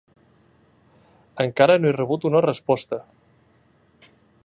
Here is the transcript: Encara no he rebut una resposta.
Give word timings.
Encara 1.45 1.77
no 1.83 1.91
he 1.91 1.93
rebut 1.99 2.27
una 2.33 2.43
resposta. 2.49 3.03